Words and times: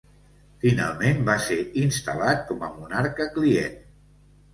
Finalment 0.61 1.19
va 1.27 1.35
ser 1.47 1.57
instal·lat 1.81 2.41
com 2.47 2.65
a 2.69 2.71
monarca 2.79 3.29
client. 3.37 3.77